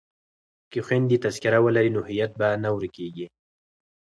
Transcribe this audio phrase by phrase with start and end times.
[0.71, 3.25] که خویندې تذکره ولري نو هویت به نه ورکيږي.